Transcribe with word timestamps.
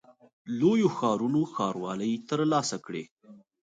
لویو 0.59 0.89
ښارونو 0.97 1.41
ښاروالۍ 1.53 2.13
ترلاسه 2.29 2.77
کړې. 2.85 3.03